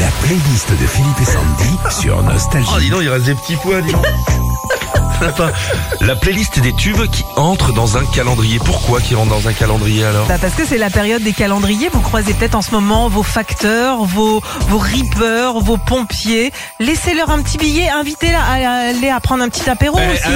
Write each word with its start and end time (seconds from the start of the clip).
La 0.00 0.06
playlist 0.22 0.70
de 0.70 0.86
Philippe 0.86 1.20
et 1.20 1.24
Sandy 1.26 1.78
sur 1.90 2.22
Nostalgie. 2.22 2.70
Oh, 2.74 2.80
dis 2.80 2.88
donc, 2.88 3.00
il 3.02 3.10
reste 3.10 3.26
des 3.26 3.34
petits 3.34 3.56
pois, 3.56 3.82
dis 3.82 3.92
donc. 3.92 4.06
Sympa. 5.20 5.52
La 6.00 6.16
playlist 6.16 6.58
des 6.60 6.72
tubes 6.72 7.06
qui 7.10 7.22
entrent 7.36 7.74
dans 7.74 7.98
un 7.98 8.06
calendrier. 8.06 8.58
Pourquoi 8.64 9.02
qui 9.02 9.14
rentrent 9.14 9.28
dans 9.28 9.46
un 9.46 9.52
calendrier 9.52 10.02
alors 10.02 10.26
Bah 10.26 10.38
parce 10.40 10.54
que 10.54 10.64
c'est 10.64 10.78
la 10.78 10.88
période 10.88 11.22
des 11.22 11.34
calendriers. 11.34 11.90
Vous 11.92 12.00
croisez 12.00 12.32
peut-être 12.32 12.54
en 12.54 12.62
ce 12.62 12.70
moment 12.70 13.08
vos 13.10 13.22
facteurs, 13.22 14.04
vos 14.04 14.40
vos 14.68 14.78
rippers, 14.78 15.60
vos 15.60 15.76
pompiers. 15.76 16.52
Laissez-leur 16.78 17.28
un 17.28 17.42
petit 17.42 17.58
billet, 17.58 17.90
invitez-les 17.90 18.32
à 18.32 18.88
aller 18.88 19.10
à 19.10 19.20
prendre 19.20 19.44
un 19.44 19.50
petit 19.50 19.68
apéro 19.68 19.98
aussi. 19.98 20.30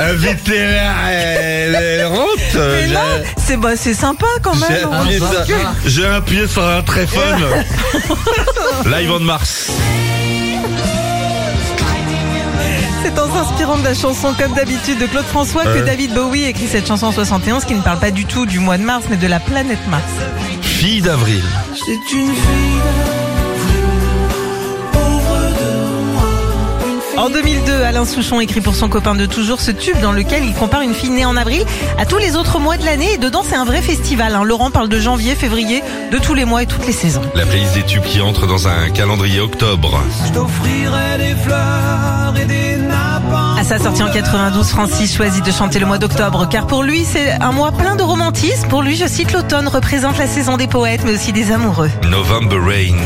Invitez 0.00 0.56
elle 0.56 2.06
rentre. 2.06 2.56
Mais 2.56 2.86
non, 2.88 3.00
c'est 3.36 3.56
bah 3.56 3.76
c'est 3.76 3.94
sympa 3.94 4.26
quand 4.42 4.54
J'ai 4.54 4.74
même. 4.74 4.92
appuyé, 4.92 5.18
sur- 5.18 5.44
j'ai 5.86 6.06
appuyé 6.06 6.46
sur 6.48 6.64
un 6.66 6.82
téléphone. 6.82 7.44
Live 8.86 9.12
on 9.12 9.20
Mars. 9.20 9.70
C'est 13.02 13.18
en 13.18 13.32
s'inspirant 13.32 13.76
de 13.78 13.84
la 13.84 13.94
chanson 13.94 14.34
comme 14.38 14.52
d'habitude 14.54 14.98
de 14.98 15.06
Claude 15.06 15.24
François 15.24 15.64
que. 15.64 15.80
David 15.84 16.14
Bowie 16.14 16.44
écrit 16.44 16.66
cette 16.68 16.86
chanson 16.86 17.06
en 17.06 17.12
71 17.12 17.64
qui 17.64 17.74
ne 17.74 17.82
parle 17.82 17.98
pas 17.98 18.10
du 18.10 18.24
tout 18.24 18.46
du 18.46 18.58
mois 18.58 18.78
de 18.78 18.82
mars 18.84 19.04
mais 19.10 19.16
de 19.16 19.26
la 19.26 19.40
planète 19.40 19.78
Mars. 19.88 20.02
Fille 20.62 21.00
d'avril. 21.02 21.42
En 27.20 27.28
2002, 27.28 27.82
Alain 27.82 28.06
Souchon 28.06 28.40
écrit 28.40 28.62
pour 28.62 28.74
son 28.74 28.88
copain 28.88 29.14
de 29.14 29.26
toujours 29.26 29.60
ce 29.60 29.70
tube 29.70 30.00
dans 30.00 30.10
lequel 30.12 30.42
il 30.42 30.54
compare 30.54 30.80
une 30.80 30.94
fille 30.94 31.10
née 31.10 31.26
en 31.26 31.36
avril 31.36 31.66
à 31.98 32.06
tous 32.06 32.16
les 32.16 32.34
autres 32.34 32.58
mois 32.58 32.78
de 32.78 32.84
l'année 32.86 33.12
et 33.12 33.18
dedans 33.18 33.42
c'est 33.46 33.56
un 33.56 33.66
vrai 33.66 33.82
festival. 33.82 34.34
hein. 34.34 34.42
Laurent 34.42 34.70
parle 34.70 34.88
de 34.88 34.98
janvier, 34.98 35.34
février, 35.34 35.84
de 36.10 36.16
tous 36.16 36.32
les 36.32 36.46
mois 36.46 36.62
et 36.62 36.66
toutes 36.66 36.86
les 36.86 36.94
saisons. 36.94 37.20
La 37.34 37.44
playlist 37.44 37.74
des 37.74 37.82
tubes 37.82 38.04
qui 38.04 38.22
entrent 38.22 38.46
dans 38.46 38.68
un 38.68 38.88
calendrier 38.88 39.40
octobre. 39.40 40.00
À 43.58 43.64
sa 43.64 43.78
sortie 43.78 44.02
en 44.02 44.10
92, 44.10 44.66
Francis 44.68 45.14
choisit 45.14 45.44
de 45.44 45.52
chanter 45.52 45.78
le 45.78 45.84
mois 45.84 45.98
d'octobre 45.98 46.48
car 46.48 46.66
pour 46.66 46.82
lui 46.82 47.04
c'est 47.04 47.32
un 47.32 47.52
mois 47.52 47.72
plein 47.72 47.96
de 47.96 48.02
romantisme. 48.02 48.66
Pour 48.68 48.80
lui, 48.80 48.96
je 48.96 49.06
cite, 49.06 49.34
l'automne 49.34 49.68
représente 49.68 50.16
la 50.16 50.26
saison 50.26 50.56
des 50.56 50.68
poètes 50.68 51.02
mais 51.04 51.12
aussi 51.12 51.34
des 51.34 51.52
amoureux. 51.52 51.90
November 52.08 52.56
Rain. 52.56 52.96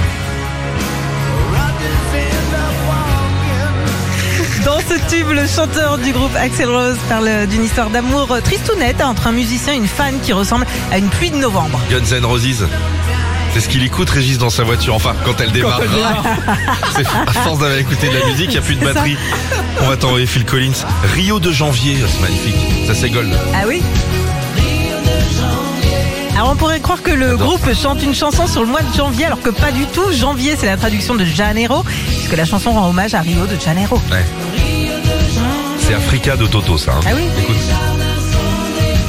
Dans 4.95 5.09
ce 5.09 5.17
tube, 5.17 5.31
le 5.31 5.47
chanteur 5.47 5.99
du 5.99 6.13
groupe 6.13 6.35
Axel 6.37 6.69
Rose 6.69 6.97
parle 7.09 7.47
d'une 7.47 7.65
histoire 7.65 7.91
d'amour 7.91 8.29
tristounette 8.45 9.01
entre 9.03 9.27
un 9.27 9.33
musicien 9.33 9.73
et 9.73 9.77
une 9.77 9.89
fan 9.89 10.21
qui 10.23 10.33
ressemble 10.33 10.67
à 10.93 10.99
une 10.99 11.09
pluie 11.09 11.31
de 11.31 11.37
novembre. 11.37 11.81
Guns 11.91 12.17
N' 12.17 12.25
Roses. 12.25 12.67
C'est 13.53 13.61
ce 13.61 13.69
qu'il 13.69 13.83
écoute 13.83 14.09
Régis 14.11 14.39
dans 14.39 14.51
sa 14.51 14.63
voiture. 14.63 14.95
Enfin, 14.95 15.15
quand 15.25 15.41
elle 15.41 15.51
démarre. 15.53 15.81
C'est 16.97 17.07
à 17.07 17.33
force 17.33 17.59
d'avoir 17.59 17.79
écouté 17.79 18.09
de 18.09 18.15
la 18.19 18.27
musique, 18.27 18.47
il 18.51 18.53
n'y 18.53 18.59
a 18.59 18.63
plus 18.63 18.77
de 18.77 18.85
ça. 18.85 18.93
batterie. 18.93 19.17
On 19.81 19.89
va 19.89 19.97
t'envoyer 19.97 20.27
Phil 20.27 20.45
Collins. 20.45 20.73
Rio 21.15 21.41
de 21.41 21.51
janvier, 21.51 21.97
c'est 22.07 22.21
magnifique. 22.21 22.57
Ça 22.87 22.95
c'est 22.95 23.11
gold. 23.11 23.33
Ah 23.55 23.65
oui? 23.67 23.83
Alors 26.37 26.51
on 26.51 26.57
pourrait 26.57 26.81
croire 26.81 27.03
que 27.03 27.13
le 27.13 27.37
groupe 27.37 27.73
chante 27.75 28.03
une 28.03 28.15
chanson 28.15 28.47
sur 28.47 28.61
le 28.61 28.67
mois 28.69 28.83
de 28.83 28.93
janvier 28.95 29.27
alors 29.27 29.41
que 29.41 29.51
pas 29.51 29.73
du 29.73 29.87
tout. 29.87 30.13
Janvier 30.13 30.57
c'est 30.59 30.67
la 30.67 30.77
traduction 30.77 31.15
de 31.15 31.25
Janeiro 31.25 31.85
puisque 31.85 32.37
la 32.37 32.45
chanson 32.45 32.73
rend 32.73 32.89
hommage 32.89 33.15
à 33.15 33.21
Rio 33.21 33.47
de 33.47 33.59
Janeiro. 33.61 34.01
Ouais. 34.11 34.25
De 36.15 36.47
Toto 36.47 36.79
ça. 36.79 36.93
hein. 36.93 37.01
Ah 37.07 37.11
oui 37.17 37.25
Écoute. 37.43 37.57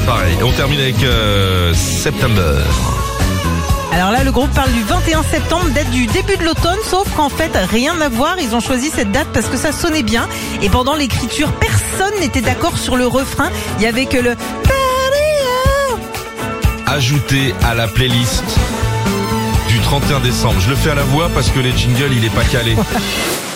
Pareil. 0.07 0.35
On 0.43 0.51
termine 0.53 0.79
avec 0.79 1.03
euh, 1.03 1.71
September. 1.75 2.63
Alors 3.93 4.09
là 4.11 4.23
le 4.23 4.31
groupe 4.31 4.49
parle 4.51 4.71
du 4.71 4.81
21 4.81 5.21
septembre, 5.21 5.69
date 5.69 5.89
du 5.91 6.07
début 6.07 6.35
de 6.35 6.43
l'automne 6.43 6.79
sauf 6.83 7.07
qu'en 7.15 7.29
fait 7.29 7.51
rien 7.69 7.93
à 8.01 8.09
voir. 8.09 8.37
Ils 8.41 8.55
ont 8.55 8.59
choisi 8.59 8.89
cette 8.89 9.11
date 9.11 9.27
parce 9.33 9.45
que 9.45 9.55
ça 9.55 9.71
sonnait 9.71 10.01
bien 10.01 10.27
et 10.63 10.69
pendant 10.69 10.95
l'écriture 10.95 11.51
personne 11.53 12.19
n'était 12.19 12.41
d'accord 12.41 12.75
sur 12.79 12.97
le 12.97 13.05
refrain. 13.05 13.49
Il 13.77 13.83
y 13.83 13.88
avait 13.88 14.07
que 14.07 14.17
le 14.17 14.35
Ajouté 16.88 17.53
à 17.63 17.75
la 17.75 17.88
playlist 17.88 18.44
du 19.67 19.79
31 19.79 20.21
décembre. 20.21 20.59
Je 20.59 20.71
le 20.71 20.75
fais 20.75 20.89
à 20.89 20.95
la 20.95 21.03
voix 21.03 21.29
parce 21.33 21.49
que 21.51 21.59
les 21.59 21.71
jingles, 21.77 22.11
il 22.13 22.25
est 22.25 22.29
pas 22.33 22.44
calé. 22.45 22.75